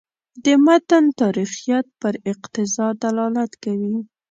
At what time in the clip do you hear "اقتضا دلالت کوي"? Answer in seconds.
2.31-3.95